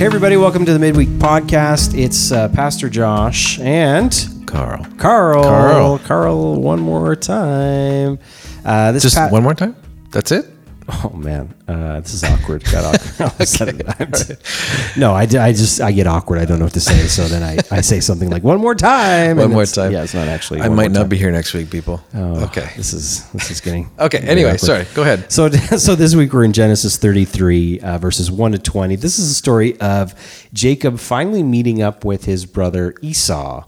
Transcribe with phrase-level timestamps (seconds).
[0.00, 1.92] Hey, everybody, welcome to the Midweek Podcast.
[1.94, 4.10] It's uh, Pastor Josh and
[4.46, 4.86] Carl.
[4.96, 5.42] Carl.
[5.42, 5.98] Carl.
[5.98, 8.18] Carl, one more time.
[8.64, 9.76] Uh, this Just pa- one more time?
[10.10, 10.46] That's it?
[10.88, 11.54] Oh, man.
[11.68, 12.64] Uh, this is awkward.
[12.64, 13.20] Got awkward.
[13.20, 13.82] all of a sudden.
[13.98, 14.34] I'm t-
[14.98, 16.38] no, I, I just, I get awkward.
[16.40, 17.06] I don't know what to say.
[17.06, 19.36] So then I, I say something like, one more time.
[19.36, 19.92] One more time.
[19.92, 20.60] Yeah, it's not actually.
[20.62, 21.08] I might not time.
[21.10, 22.02] be here next week, people.
[22.14, 22.70] Oh, okay.
[22.76, 23.90] This is, this is getting.
[24.00, 24.18] Okay.
[24.18, 24.60] Anyway, awkward.
[24.60, 24.86] sorry.
[24.94, 25.30] Go ahead.
[25.30, 28.96] So, so this week we're in Genesis 33, uh, verses 1 to 20.
[28.96, 30.14] This is a story of
[30.52, 33.64] Jacob finally meeting up with his brother Esau.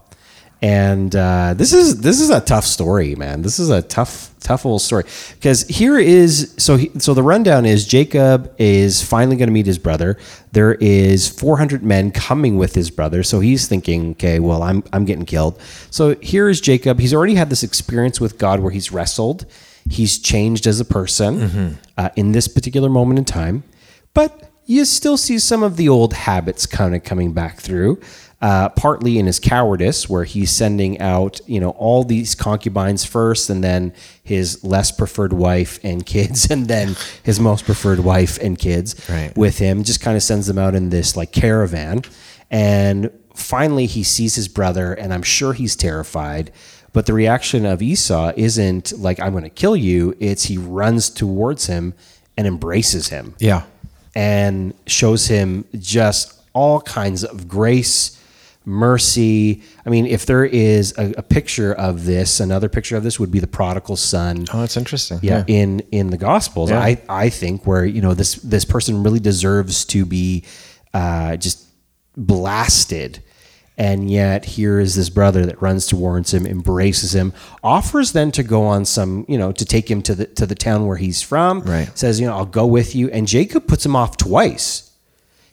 [0.63, 3.41] And uh, this is this is a tough story, man.
[3.41, 7.65] This is a tough tough old story because here is so he, so the rundown
[7.65, 10.17] is Jacob is finally going to meet his brother.
[10.53, 15.03] There is 400 men coming with his brother, so he's thinking, okay, well, I'm I'm
[15.03, 15.59] getting killed.
[15.91, 16.97] So here is Jacob.
[16.97, 19.45] He's already had this experience with God where he's wrestled.
[19.89, 23.65] He's changed as a person uh, in this particular moment in time,
[24.13, 27.99] but you still see some of the old habits kind of coming back through.
[28.43, 33.49] Uh, partly in his cowardice, where he's sending out, you know, all these concubines first,
[33.49, 38.59] and then his less preferred wife and kids, and then his most preferred wife and
[38.59, 39.31] kids Right.
[39.37, 39.83] with him.
[39.85, 42.01] Just kind of sends them out in this like caravan,
[42.51, 46.51] and finally he sees his brother, and I'm sure he's terrified.
[46.91, 51.09] But the reaction of Esau isn't like "I'm going to kill you." It's he runs
[51.09, 51.93] towards him
[52.37, 53.61] and embraces him Yeah.
[54.15, 58.19] and shows him just all kinds of grace,
[58.65, 59.61] mercy.
[59.85, 63.31] I mean, if there is a, a picture of this, another picture of this would
[63.31, 64.45] be the prodigal son.
[64.53, 65.19] Oh, that's interesting.
[65.21, 66.79] Yeah, in in the Gospels, Yeah.
[66.79, 70.43] I I think where you know this this person really deserves to be
[70.93, 71.65] uh, just
[72.15, 73.21] blasted,
[73.77, 78.43] and yet here is this brother that runs towards him, embraces him, offers then to
[78.43, 81.21] go on some you know to take him to the to the town where he's
[81.21, 81.61] from.
[81.61, 81.89] Right.
[81.97, 84.91] Says you know I'll go with you, and Jacob puts him off twice.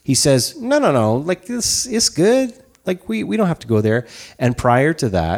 [0.03, 2.53] He says no no no like this is good
[2.91, 4.01] like we we don't have to go there.
[4.39, 5.37] And prior to that,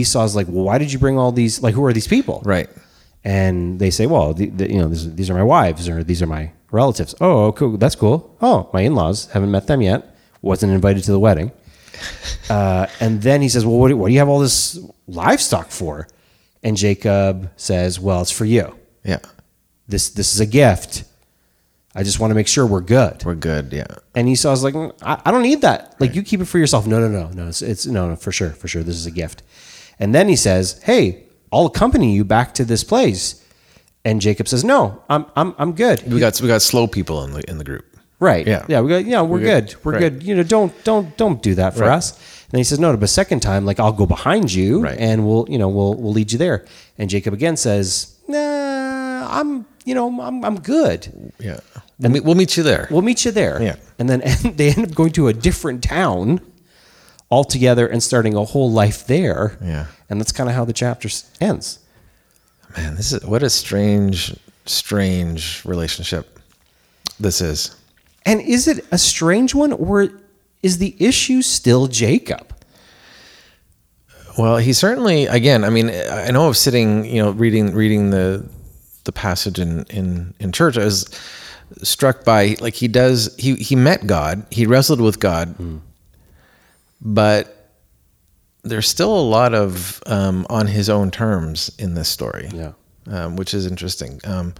[0.00, 2.36] Esau's like, well, why did you bring all these like who are these people?
[2.56, 2.68] Right.
[3.24, 6.20] and they say, "Well, the, the, you know, this, these are my wives or these
[6.24, 6.44] are my
[6.80, 8.18] relatives." Oh, cool, that's cool.
[8.48, 10.00] Oh, my in-laws haven't met them yet.
[10.50, 11.48] Wasn't invited to the wedding.
[12.50, 14.58] Uh, and then he says, "Well, what do, what do you have all this
[15.06, 15.94] livestock for?"
[16.64, 18.66] And Jacob says, "Well, it's for you.
[19.04, 19.20] Yeah.
[19.92, 21.04] This this is a gift.
[21.94, 23.72] I just want to make sure we're good." We're good.
[23.72, 23.86] Yeah.
[24.14, 25.94] And Esau's like, "Mm, I, I don't need that.
[26.00, 26.86] Like, you keep it for yourself.
[26.86, 27.48] No, no, no, no.
[27.48, 28.82] It's, it's no, no, for sure, for sure.
[28.82, 29.42] This is a gift.
[29.98, 33.44] And then he says, Hey, I'll accompany you back to this place.
[34.04, 36.02] And Jacob says, No, I'm, I'm, I'm good.
[36.12, 37.84] We got we got slow people in the in the group.
[38.18, 38.46] Right.
[38.46, 38.64] Yeah.
[38.68, 38.80] Yeah.
[38.80, 38.98] We go.
[38.98, 39.66] Yeah, we're, We're good.
[39.68, 39.84] good.
[39.84, 39.98] We're Right.
[40.00, 40.22] good.
[40.22, 41.96] You know, don't, don't, don't do that for Right.
[41.96, 42.12] us.
[42.12, 44.96] And then he says, No, but second time, like, I'll go behind you, Right.
[44.98, 46.64] and we'll, you know, we'll, we'll lead you there.
[46.98, 51.32] And Jacob again says, Nah, I'm, you know, I'm, I'm good.
[51.38, 51.60] Yeah.
[51.98, 52.88] We'll meet, we'll meet you there.
[52.90, 53.62] We'll meet you there.
[53.62, 53.76] Yeah.
[53.98, 54.20] And then
[54.56, 56.40] they end up going to a different town
[57.30, 59.56] altogether and starting a whole life there.
[59.62, 59.86] Yeah.
[60.10, 61.08] And that's kind of how the chapter
[61.40, 61.78] ends.
[62.76, 64.34] Man, this is what a strange,
[64.66, 66.38] strange relationship
[67.18, 67.76] this is.
[68.24, 70.08] And is it a strange one or
[70.62, 72.54] is the issue still Jacob?
[74.38, 75.64] Well, he certainly again.
[75.64, 78.48] I mean, I know of sitting, you know, reading reading the
[79.04, 80.76] the passage in in in church.
[80.78, 81.06] I was
[81.82, 83.34] struck by like he does.
[83.38, 84.44] He he met God.
[84.50, 85.54] He wrestled with God,
[87.00, 87.70] but
[88.62, 92.48] there's still a lot of um, on his own terms in this story.
[92.54, 92.72] Yeah.
[93.10, 94.20] um, which is interesting.
[94.24, 94.54] Um,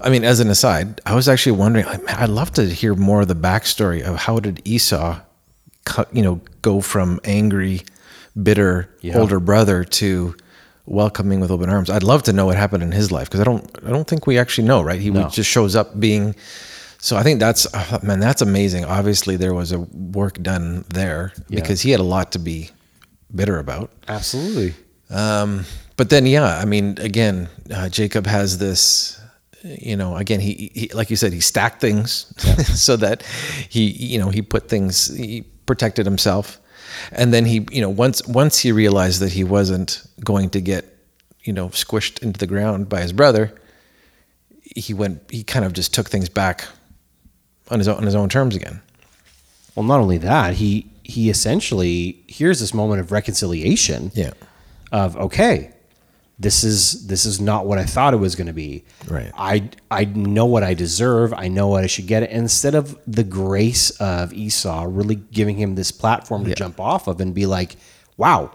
[0.00, 1.84] I mean, as an aside, I was actually wondering.
[1.86, 5.20] Like, man, I'd love to hear more of the backstory of how did Esau,
[6.12, 7.82] you know, go from angry,
[8.40, 9.18] bitter Yeah.
[9.18, 10.36] older brother to
[10.90, 11.88] welcoming with open arms.
[11.88, 14.26] I'd love to know what happened in his life because I don't, I don't think
[14.26, 14.82] we actually know.
[14.82, 15.00] Right?
[15.00, 15.28] He No.
[15.28, 16.34] just shows up being.
[16.98, 18.84] So I think that's uh, man, that's amazing.
[18.84, 21.60] Obviously, there was a work done there Yeah.
[21.60, 22.70] because he had a lot to be
[23.34, 23.90] bitter about.
[24.08, 24.74] Absolutely.
[25.08, 25.64] Um,
[25.96, 29.18] but then, yeah, I mean, again, uh, Jacob has this,
[29.62, 32.32] you know, again, he, he like you said, he stacked things
[32.80, 33.22] so that
[33.68, 36.59] he, you know, he put things, he protected himself,
[37.12, 40.84] and then he, you know, once once he realized that he wasn't going to get,
[41.42, 43.54] you know, squished into the ground by his brother,
[44.62, 46.66] he went, he kind of just took things back
[47.70, 48.80] on his own, on his own terms again.
[49.74, 54.10] Well, not only that, he he essentially here's this moment of reconciliation.
[54.14, 54.32] Yeah.
[54.92, 55.72] Of okay,
[56.40, 58.84] this is this is not what I thought it was going to be.
[59.06, 59.30] Right.
[59.36, 61.34] I I know what I deserve.
[61.34, 62.22] I know what I should get.
[62.30, 66.54] Instead of the grace of Esau really giving him this platform to Yeah.
[66.56, 67.76] jump off of and be like,
[68.16, 68.52] "Wow,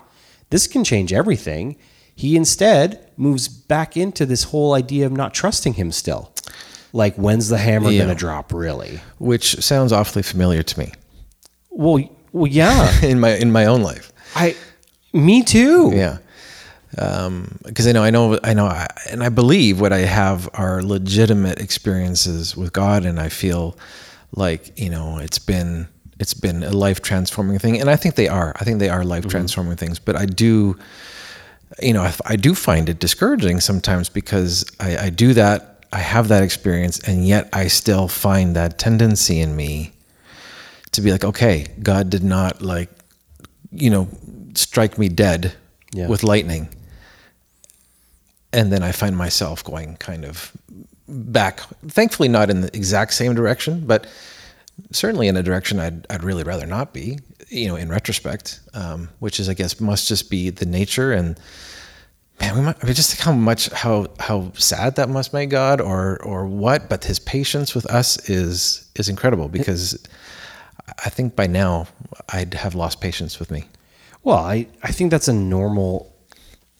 [0.50, 1.76] this can change everything."
[2.16, 6.32] He instead moves back into this whole idea of not trusting him still.
[6.94, 8.04] Like, when's the hammer Yeah.
[8.06, 8.54] going to drop?
[8.54, 9.00] Really?
[9.20, 10.92] which sounds awfully familiar to me
[11.70, 12.00] Well,
[12.32, 12.90] well, yeah.
[13.04, 14.12] in my in my own life.
[14.34, 14.56] I,
[15.14, 15.92] me too.
[15.94, 16.18] Yeah.
[16.98, 20.50] Um, because I know, I know, I know, I, and I believe what I have
[20.54, 23.78] are legitimate experiences with God, and I feel
[24.32, 25.88] like you know it's been
[26.20, 28.54] it's been a life transforming thing, and I think they are.
[28.60, 29.10] I think they are mm-hmm.
[29.10, 30.00] life transforming things.
[30.00, 30.78] But I do,
[31.82, 36.00] you know, I, I do find it discouraging sometimes because I, I do that, I
[36.00, 39.92] have that experience, and yet I still find that tendency in me
[40.92, 42.90] to be like, okay, God did not like,
[43.72, 44.08] you know,
[44.54, 45.54] strike me dead
[45.92, 46.08] Yeah.
[46.08, 46.70] with lightning.
[48.52, 50.52] And then I find myself going kind of
[51.08, 54.08] back, thankfully not in the exact same direction, but
[54.92, 59.10] certainly in a direction I'd, I'd really rather not be, you know, in retrospect, um,
[59.20, 61.40] which is, I guess, must just be the nature and,
[62.40, 65.50] man, we might, I mean, just think how much, how, how sad that must make
[65.50, 70.06] God or, or what, but his patience with us is, is incredible because
[71.04, 71.88] I think by now
[72.30, 73.66] I'd have lost patience with me.
[74.26, 76.14] Well, I, I think that's a normal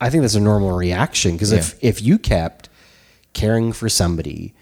[0.02, 2.68] I think that's a normal reaction because if if you kept
[3.34, 4.54] caring for somebody,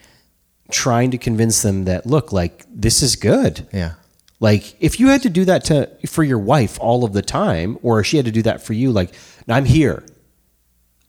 [0.69, 3.67] trying to convince them that look like this is good.
[3.73, 3.93] Yeah.
[4.39, 7.79] Like if you had to do that to for your wife all of the time,
[7.81, 9.13] or she had to do that for you, like
[9.47, 10.03] I'm here.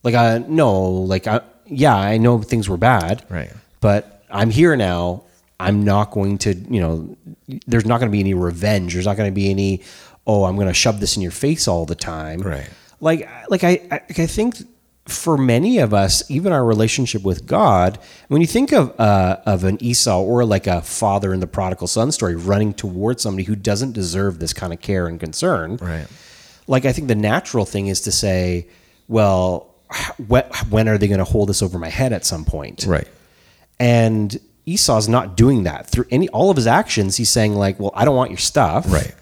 [0.03, 3.26] Like I no, like I yeah, I know things were bad.
[3.29, 3.53] Right.
[3.81, 5.25] But I'm here now.
[5.61, 7.17] I'm not going to, you know,
[7.67, 8.93] there's not going to be any revenge.
[8.93, 9.82] There's not going to be any,
[10.26, 12.41] oh, I'm going to shove this in your face all the time.
[12.41, 12.69] Right.
[13.00, 14.56] Like, like I, I, I think
[15.06, 17.99] for many of us, even our relationship with God,
[18.29, 21.87] when you think of uh, of an Esau or like a father in the prodigal
[21.88, 26.06] son story running towards somebody who doesn't deserve this kind of care and concern, Right.
[26.67, 28.67] like I think the natural thing is to say,
[29.06, 29.75] well,
[30.31, 32.87] wh- when are they going to hold this over my head at some point?
[32.88, 33.09] Right.
[33.79, 37.17] And Esau's not doing that through any all of his actions.
[37.19, 38.91] He's saying like, well, I don't want your stuff.
[38.91, 39.15] Right.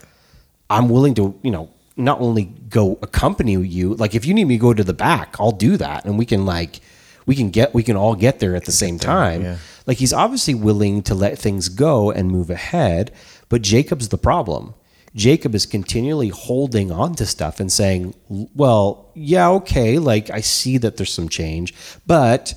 [0.77, 4.55] I'm willing to, you know, not only go accompany you, like if you need me
[4.57, 6.79] to go to the back, I'll do that, and we can like,
[7.25, 9.41] we can get, we can all get there at the same time.
[9.43, 9.57] yeah.
[9.85, 13.11] Like he's obviously willing to let things go and move ahead,
[13.49, 14.73] but Jacob's the problem.
[15.15, 18.15] Jacob is continually holding on to stuff and saying,
[18.55, 21.73] well, yeah, okay, like I see that there's some change,
[22.07, 22.55] but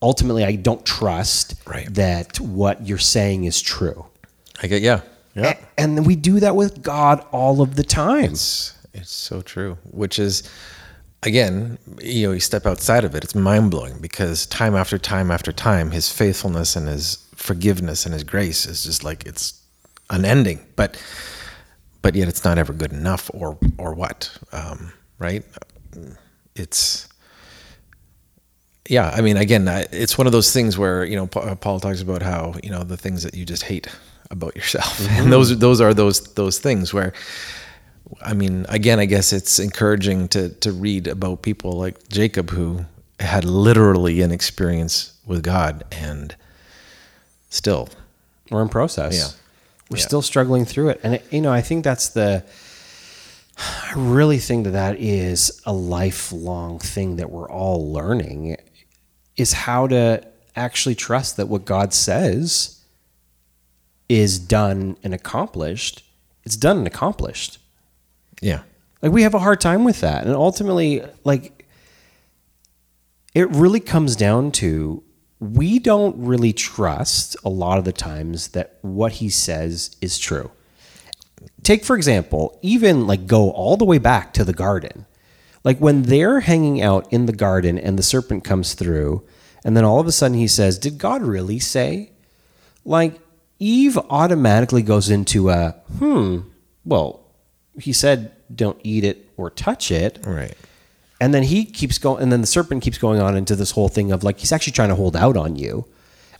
[0.00, 1.92] ultimately I don't trust Right.
[1.94, 4.06] that what you're saying is true.
[4.62, 5.00] I get, yeah.
[5.34, 5.56] Yeah.
[5.78, 8.32] And we do that with God all of the time.
[8.32, 10.42] It's, it's so true, which is,
[11.22, 15.30] again, you know, you step outside of it, it's mind blowing because time after time
[15.30, 19.62] after time, his faithfulness and his forgiveness and his grace is just like it's
[20.10, 20.60] unending.
[20.76, 21.00] But,
[22.02, 25.44] but yet it's not ever good enough, or or what, um, right?
[26.56, 27.08] It's
[28.88, 29.10] yeah.
[29.14, 32.54] I mean, again, it's one of those things where you know Paul talks about how
[32.62, 33.86] you know the things that you just hate
[34.30, 35.30] about yourself, and mm-hmm.
[35.30, 37.12] those those are those those things where.
[38.22, 42.84] I mean, again, I guess it's encouraging to to read about people like Jacob who
[43.20, 46.34] had literally an experience with God and
[47.50, 47.88] still,
[48.50, 49.14] We're in process.
[49.16, 49.28] Yeah.
[49.90, 50.06] We're Yeah.
[50.06, 51.00] still struggling through it.
[51.02, 52.42] And, it, you know, I think that's the,
[53.58, 58.56] I really think that that is a lifelong thing that we're all learning
[59.36, 62.79] is how to actually trust that what God says
[64.10, 66.02] is done and accomplished.
[66.42, 67.58] It's done and accomplished.
[68.42, 68.62] yeah,
[69.00, 70.26] Like we have a hard time with that.
[70.26, 71.68] And ultimately, like
[73.34, 75.04] it really comes down to
[75.38, 80.50] we don't really trust a lot of the times that what he says is true.
[81.62, 85.06] Take for example, even like go all the way back to the garden.
[85.62, 89.24] Like when they're hanging out in the garden and the serpent comes through
[89.64, 92.10] and then all of a sudden he says, "Did God really say?"
[92.84, 93.20] Like
[93.60, 96.38] Eve automatically goes into a, "Hmm,
[96.84, 97.20] well,
[97.78, 100.56] he said don't eat it or touch it." right,
[101.20, 103.88] And then he keeps going, and then the serpent keeps going on into this whole
[103.88, 105.84] thing of like he's actually trying to hold out on you,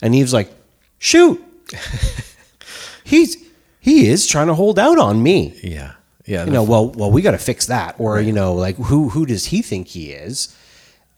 [0.03, 0.51] and Eve's like,
[0.99, 1.41] "Shoot,
[3.05, 3.37] he's
[3.81, 5.93] he is trying to hold out on me." yeah,
[6.27, 6.45] yeah.
[6.47, 9.27] You know, well, well, we got to fix that, or you know, like who who
[9.27, 10.57] does he think he is?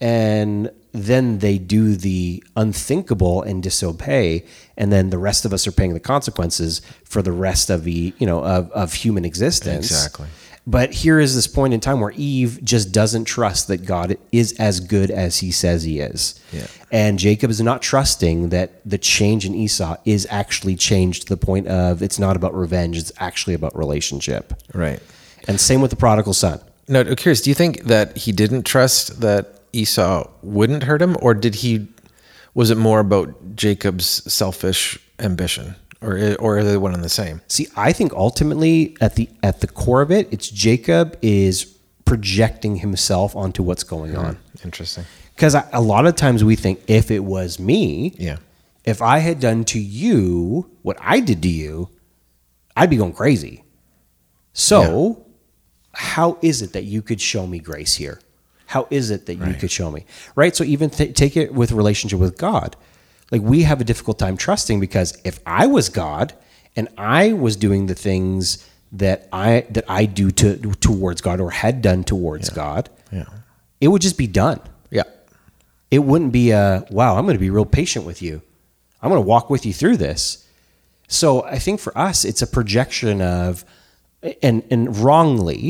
[0.00, 4.44] And then they do the unthinkable and disobey,
[4.76, 8.12] and then the rest of us are paying the consequences for the rest of the
[8.18, 9.90] you know of, of human existence.
[9.90, 10.28] Exactly.
[10.64, 14.52] But here is this point in time where Eve just doesn't trust that God is
[14.60, 16.38] as good as he says he is.
[16.52, 16.68] Yeah.
[16.92, 21.36] And Jacob is not trusting that the change in Esau is actually changed to the
[21.36, 24.54] point of it's not about revenge, it's actually about relationship.
[24.72, 25.00] right.
[25.48, 26.60] And same with the prodigal son.
[26.86, 27.40] No, curious.
[27.40, 31.88] Do you think that he didn't trust that Esau wouldn't hurt him, or did he?
[32.54, 37.40] Was it more about Jacob's selfish ambition, or or are they one and the same?
[37.48, 41.64] See, I think ultimately at the at the core of it, it's Jacob is
[42.04, 44.38] projecting himself onto what's going hmm, on.
[44.64, 45.04] Interesting.
[45.34, 48.36] Because a lot of times we think if it was me, Yeah.
[48.84, 51.88] if I had done to you what I did to you,
[52.76, 53.64] I'd be going crazy.
[54.52, 55.24] So,
[55.94, 58.20] how is it that you could show me grace here?
[58.74, 59.58] How is it that you Right.
[59.60, 60.04] could show me?
[60.34, 60.54] Right?
[60.56, 62.76] So, even th- take it with relationship with God.
[63.30, 66.32] Like, we have a difficult time trusting because if I was God
[66.76, 68.42] and I was doing the things
[68.92, 70.56] that I that I do to
[70.88, 73.24] towards God or had done towards God, Yeah.
[73.80, 74.60] it would just be done
[74.90, 75.04] Yeah.
[75.90, 78.34] it wouldn't be a wow i'm going to be real patient with you
[79.00, 80.22] i'm going to walk with you through this
[81.08, 83.64] so i think for us it's a projection of
[84.42, 85.64] and and wrongly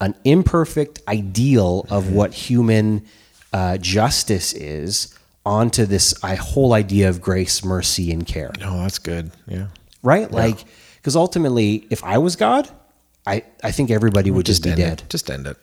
[0.00, 3.04] an imperfect ideal of what human
[3.52, 8.98] uh, justice is onto this I, whole idea of grace mercy and care No, that's
[8.98, 9.30] good.
[9.46, 9.66] Yeah.
[10.02, 10.64] right like
[10.96, 12.68] because ultimately if i was god
[13.26, 15.08] i i think everybody would just, be end dead It.
[15.10, 15.56] Just end it.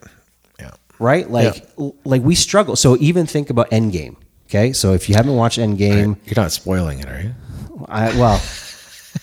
[0.60, 0.72] Yeah.
[1.00, 1.29] right?
[1.29, 1.67] Like
[2.06, 2.75] like we struggle.
[2.75, 4.15] So even think about Endgame.
[4.50, 7.34] Okay, so if you haven't watched Endgame, You're not spoiling it, are you?
[7.89, 8.41] I, well,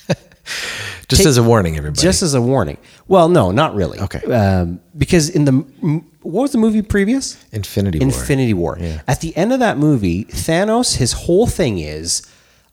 [1.08, 2.00] Just Take- as a warning, everybody.
[2.00, 2.78] just as a warning.
[3.08, 3.98] Well, no, not really.
[4.00, 4.20] Okay.
[4.32, 5.52] um, because in the
[6.22, 7.36] what was the movie previous?
[7.52, 8.08] Infinity War.
[8.08, 8.78] Infinity War.
[8.80, 9.02] Yeah.
[9.06, 12.22] At the end of that movie, Thanos, his whole thing is,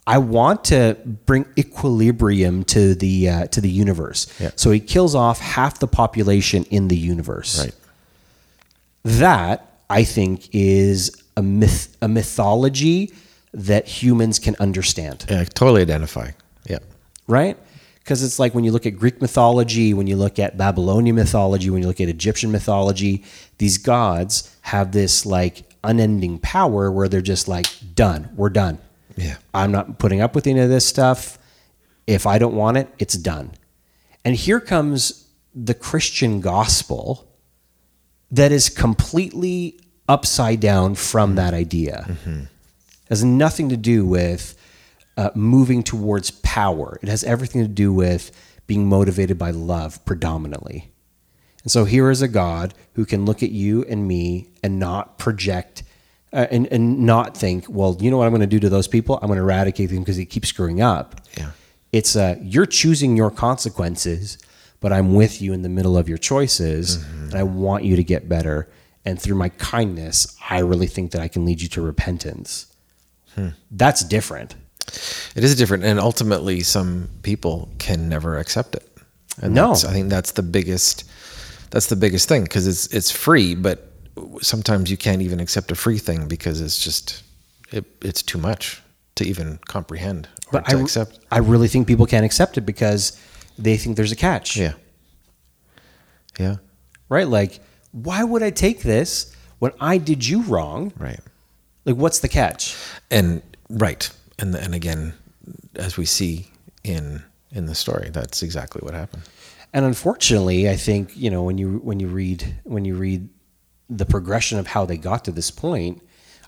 [0.07, 4.27] I want to bring equilibrium to the uh, to the universe.
[4.39, 4.51] Yeah.
[4.55, 7.59] So he kills off half the population in the universe.
[7.59, 7.75] Right.
[9.03, 13.11] That I think is a myth, a mythology
[13.53, 16.31] that humans can understand, Yeah, totally identify.
[16.65, 16.77] Yeah.
[17.27, 17.57] right?
[18.03, 21.69] Because it's like when you look at Greek mythology, when you look at Babylonian mythology,
[21.69, 23.23] when you look at Egyptian mythology,
[23.59, 28.79] these gods have this like unending power where they're just like, done, we're done.
[29.15, 29.37] Yeah.
[29.53, 31.37] I'm not putting up with any of this stuff.
[32.07, 33.51] If I don't want it, it's done.
[34.25, 37.27] And here comes the Christian gospel
[38.31, 41.35] that is completely upside down from mm-hmm.
[41.37, 42.05] that idea.
[42.07, 42.43] Mm-hmm.
[43.09, 44.55] Has nothing to do with
[45.17, 46.97] uh, moving towards power.
[47.01, 48.31] It has everything to do with
[48.67, 50.91] being motivated by love predominantly.
[51.63, 55.17] And so here is a God who can look at you and me and not
[55.19, 55.83] project
[56.33, 58.87] uh, and, and not think, well, you know what I'm going to do to those
[58.87, 59.19] people?
[59.21, 61.21] I'm going to eradicate them because they keep screwing up.
[61.37, 61.51] Yeah.
[61.91, 64.37] It's uh, you're choosing your consequences,
[64.79, 67.23] but I'm with you in the middle of your choices, Mm-hmm.
[67.25, 68.69] and I want you to get better.
[69.03, 72.73] And through my kindness, I really think that I can lead you to repentance.
[73.35, 73.49] Hmm.
[73.69, 74.55] That's different.
[75.35, 78.87] It is different, and ultimately, some people can never accept it.
[79.41, 79.69] And No.
[79.69, 81.05] that's, I think that's the biggest.
[81.69, 83.91] That's the biggest thing because it's it's free, but
[84.41, 87.23] sometimes you can't even accept a free thing because it's just
[87.71, 88.81] it, it's too much
[89.15, 91.19] to even comprehend or But to I, accept.
[91.31, 93.17] I really think people can't accept it because
[93.57, 94.57] they think there's a catch.
[94.57, 94.73] Yeah.
[96.39, 96.57] Yeah.
[97.07, 97.27] Right?
[97.27, 97.59] Like,
[97.91, 100.91] why would I take this when I did you wrong?
[100.97, 101.19] Right.
[101.85, 102.75] Like, what's the catch?
[103.09, 104.09] And right.
[104.41, 105.13] And and again,
[105.75, 106.47] as we see
[106.83, 109.23] in in the story, that's exactly what happened.
[109.73, 113.29] And unfortunately, I think you know when you when you read when you read
[113.89, 116.01] the progression of how they got to this point,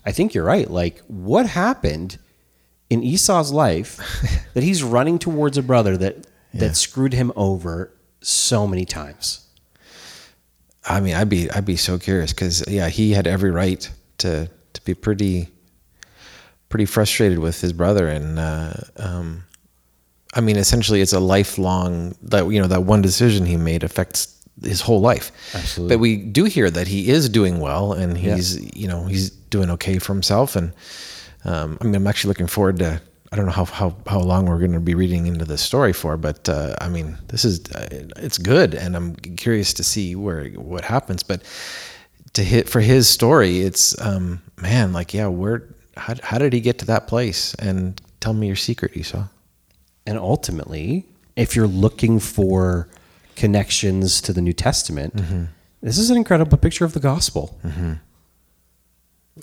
[0.04, 0.70] I think you're right.
[0.70, 2.18] Like, what happened
[2.90, 3.96] in Esau's life
[4.54, 9.46] that he's running towards a brother that that screwed him over so many times?
[10.86, 14.50] I mean, I'd be I'd be so curious because yeah, he had every right to
[14.72, 15.48] to be pretty
[16.68, 19.44] pretty frustrated with his brother, and uh, um,
[20.34, 24.34] I mean, essentially, it's a lifelong that you know that one decision he made affects
[24.62, 25.32] his whole life.
[25.54, 25.96] Absolutely.
[25.96, 29.70] But we do hear that he is doing well, and he's you know he's doing
[29.70, 30.72] okay for himself, and
[31.44, 33.00] um, I mean, I'm actually looking forward to.
[33.32, 35.92] I don't know how how, how long we're going to be reading into this story
[35.92, 40.14] for, but uh, I mean, this is uh, it's good, and I'm curious to see
[40.14, 41.22] where what happens.
[41.22, 41.42] But
[42.34, 46.60] to hit for his story, it's um, man, like yeah, where how how did he
[46.60, 47.54] get to that place?
[47.54, 49.24] And tell me your secret, Esau.
[50.06, 52.88] And ultimately, if you're looking for
[53.36, 55.44] connections to the New Testament, mm-hmm.
[55.80, 57.58] this is an incredible picture of the gospel.
[57.64, 57.94] Mm-hmm.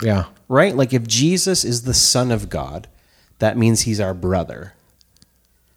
[0.02, 0.76] Yeah, right?
[0.76, 2.88] Like if Jesus is the Son of God,
[3.40, 4.74] that means he's our brother.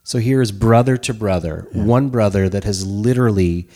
[0.04, 3.66] So here is brother to brother, one brother that has literally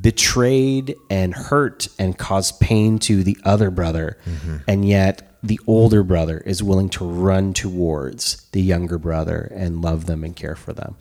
[0.00, 4.16] betrayed and hurt and caused pain to the other brother.
[4.24, 4.56] Mm-hmm.
[4.66, 10.06] And yet the older brother is willing to run towards the younger brother and love
[10.06, 10.96] them and care for them.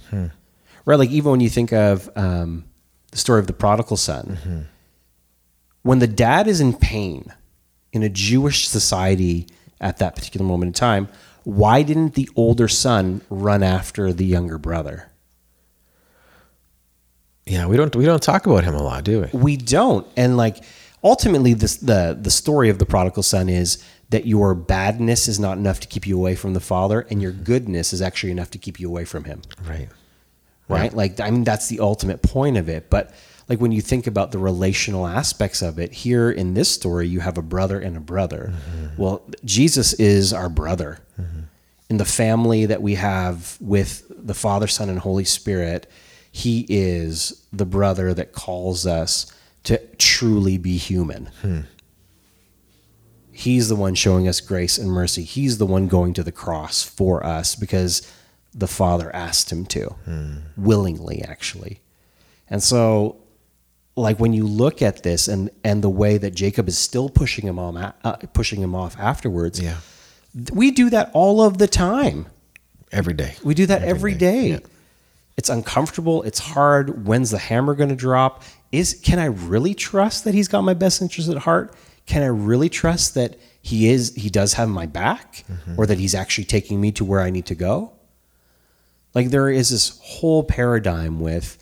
[0.86, 1.00] Right?
[1.00, 2.66] Like even when you think of um,
[3.12, 4.68] the story of the prodigal son,
[5.84, 7.34] when the dad is in pain
[7.92, 9.48] in a Jewish society
[9.82, 11.08] at that particular moment in time.
[11.44, 15.10] Why didn't the older son run after the younger brother?
[17.46, 19.40] Yeah, we don't we don't talk about him a lot, do we?
[19.40, 20.06] We don't.
[20.16, 20.64] And like
[21.04, 25.58] ultimately this the the story of the prodigal son is that your badness is not
[25.58, 28.58] enough to keep you away from the father and your goodness is actually enough to
[28.58, 29.42] keep you away from him.
[29.68, 29.90] Right.
[30.68, 30.94] Right?
[30.94, 32.90] Like I mean that's the ultimate point of it.
[32.90, 33.14] But
[33.48, 37.20] like when you think about the relational aspects of it, here in this story you
[37.20, 38.54] have a brother and a brother.
[38.54, 39.02] Mm-hmm.
[39.02, 41.00] Well, Jesus is our brother.
[41.20, 41.40] Mm-hmm.
[41.90, 45.90] In the family that we have with the Father, Son, and Holy Spirit,
[46.32, 51.30] he is the brother that calls us to truly be human.
[51.42, 51.62] Hmm.
[53.40, 55.24] He's the one showing us grace and mercy.
[55.24, 58.02] He's the one going to the cross for us because
[58.54, 59.96] the Father asked him to,
[60.58, 61.80] willingly, actually.
[62.50, 63.16] And so,
[63.96, 67.48] like when you look at this and and the way that Jacob is still pushing
[67.48, 67.92] him on, uh,
[68.34, 69.78] pushing him off afterwards, Yeah.
[70.52, 72.26] we do that all of the time.
[72.92, 73.36] Every day.
[73.44, 74.48] We do that every day, day.
[74.50, 74.60] yeah.
[75.38, 76.24] It's uncomfortable.
[76.24, 77.06] It's hard.
[77.08, 78.44] When's the hammer going to drop?
[78.72, 81.74] Is can I really trust that he's got my best interest at heart?
[82.10, 85.46] Can I really trust that he is he does have my back
[85.78, 87.92] or that he's actually taking me to where I need to go?
[89.14, 91.58] Like there is this whole paradigm with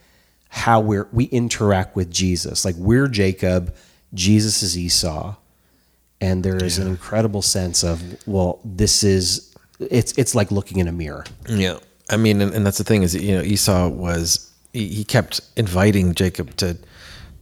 [0.47, 2.63] how we're we interact with Jesus.
[2.63, 3.75] Like we're Jacob,
[4.13, 5.35] Jesus is Esau,
[6.21, 10.87] and there is an incredible sense of well, this is it's it's like looking in
[10.87, 11.25] a mirror.
[11.49, 11.79] Yeah.
[12.09, 15.41] I mean, and, and that's the thing is, you know, Esau was, he, he kept
[15.57, 16.77] inviting Jacob to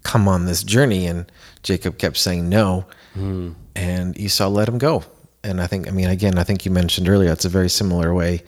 [0.02, 1.32] come on this journey, and
[1.66, 2.86] Jacob kept saying no.
[3.16, 3.54] Hmm.
[3.76, 5.04] And Esau let him go.
[5.44, 8.14] And I think, I mean, again, I think you mentioned earlier, it's a very similar
[8.14, 8.44] way.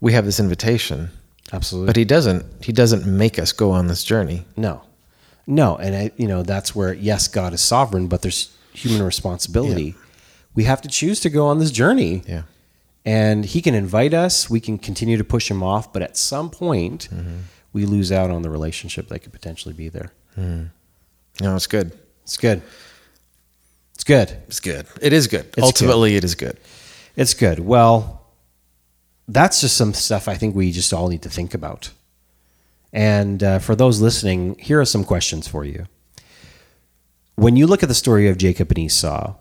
[0.00, 1.10] We have this invitation,
[1.52, 1.86] Absolutely.
[1.86, 4.44] but he doesn't, he doesn't make us go on this journey.
[4.56, 4.82] No,
[5.46, 9.94] no, and I, you know that's where yes, God is sovereign, but there's human responsibility.
[10.54, 12.22] We have to choose to go on this journey.
[12.26, 12.42] Yeah.
[13.04, 14.50] and he can invite us.
[14.50, 17.36] We can continue to push him off, but at some point, mm-hmm.
[17.72, 20.12] we lose out on the relationship that could potentially be there.
[20.34, 20.64] Hmm.
[21.40, 21.92] No, it's good.
[22.26, 22.60] It's good.
[23.94, 24.36] It's good.
[24.48, 24.86] It's good.
[25.00, 25.52] It is good.
[25.52, 25.62] good.
[25.62, 26.58] Ultimately, it is good.
[27.14, 27.60] It's good.
[27.60, 28.26] Well,
[29.28, 31.92] that's just some stuff I think we just all need to think about.
[32.92, 35.86] And uh, for those listening, here are some questions for you.
[37.36, 39.34] When you look at the story of Jacob and Esau,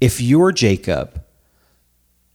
[0.00, 1.22] if you're Jacob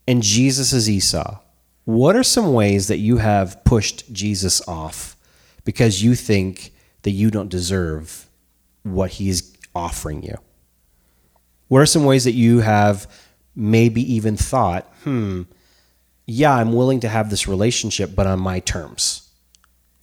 [0.08, 1.40] and Jesus is Esau,
[1.84, 5.18] what are some ways that you have pushed Jesus off
[5.66, 8.29] because you think that you don't deserve
[8.84, 10.38] what he's offering you?
[11.68, 13.08] What are some ways that you have
[13.56, 15.44] maybe even thought, hmm,
[16.26, 19.30] yeah, I'm willing to have this relationship, but on my terms?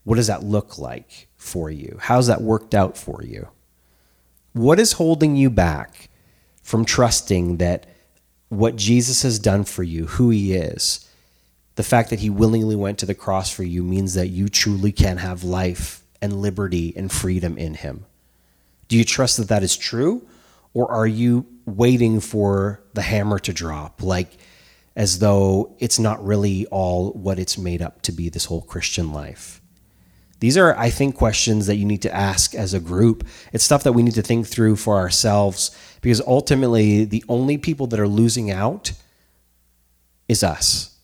[0.04, 1.98] What does that look like for you?
[2.00, 3.48] How's that worked out for you?
[4.52, 6.08] What is holding you back
[6.62, 7.86] from trusting that
[8.48, 11.08] what Jesus has done for you, who he is,
[11.74, 14.92] the fact that he willingly went to the cross for you means that you truly
[14.92, 18.06] can have life and liberty and freedom in him?
[18.88, 20.27] Do you trust that that is true?
[20.75, 24.37] Or are you waiting for the hammer to drop, like
[24.94, 29.12] as though it's not really all what it's made up to be, this whole Christian
[29.12, 29.61] life?
[30.40, 33.27] These are, I think, questions that you need to ask as a group.
[33.53, 37.87] It's stuff that we need to think through for ourselves because ultimately, the only people
[37.88, 38.92] that are losing out
[40.29, 40.94] is us.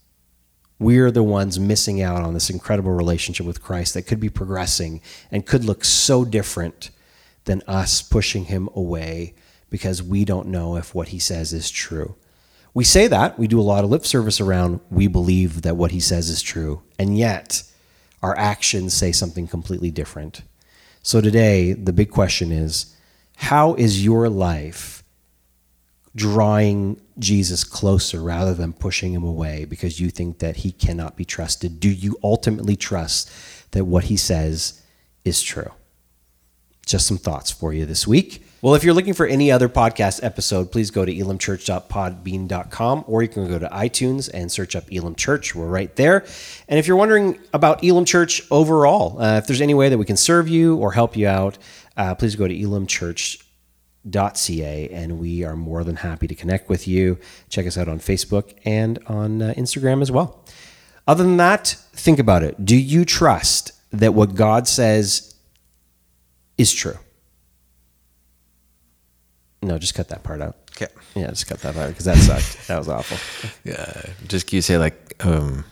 [0.79, 5.01] We're the ones missing out on this incredible relationship with Christ that could be progressing
[5.31, 6.90] and could look so different
[7.44, 9.35] than us pushing him away
[9.70, 12.14] because we don't know if what he says is true.
[12.74, 15.90] We say that, we do a lot of lip service around we believe that what
[15.90, 17.62] he says is true, and yet
[18.22, 20.42] our actions say something completely different.
[21.02, 22.96] So today, the big question is
[23.37, 25.02] how is your life
[26.14, 31.24] drawing Jesus closer rather than pushing him away because you think that he cannot be
[31.24, 31.81] trusted?
[31.81, 33.31] Do you ultimately trust
[33.72, 34.83] that what he says
[35.24, 35.72] is true?
[36.87, 38.45] Just some thoughts for you this week.
[38.62, 43.29] Well, if you're looking for any other podcast episode, please go to elamchurch.podbean.com or you
[43.29, 45.53] can go to iTunes and search up Elam Church.
[45.53, 46.25] We're right there.
[46.68, 50.05] And if you're wondering about Elam Church overall, uh, if there's any way that we
[50.05, 51.59] can serve you or help you out,
[51.97, 53.42] uh, please go to elamchurch.ca
[54.90, 57.18] and we are more than happy to connect with you.
[57.49, 60.45] Check us out on Facebook and on uh, Instagram as well.
[61.09, 62.64] Other than that, think about it.
[62.64, 65.32] Do you trust that what God says
[66.62, 66.96] is true?
[69.62, 70.57] No, just cut that part out.
[70.75, 70.88] Okay.
[71.14, 72.66] Yeah, just cut that out because that sucked.
[72.68, 73.18] that was awful.
[73.64, 74.03] Yeah.
[74.27, 75.64] Just can you say like, um,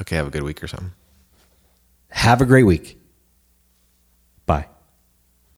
[0.00, 0.92] okay, have a good week or something?
[2.08, 2.98] Have a great week.
[4.46, 4.66] Bye.